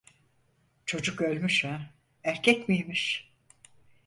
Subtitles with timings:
[0.85, 1.81] Çocuk ölmüş ha!
[2.23, 3.31] Erkek miymiş?